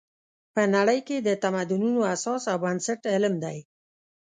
[0.53, 3.57] په نړۍ کې د تمدنونو اساس او بنسټ علم دی.